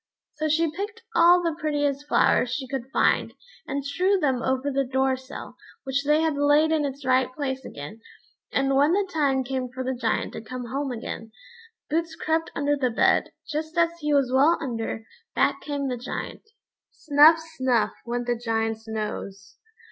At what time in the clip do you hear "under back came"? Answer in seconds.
14.59-15.87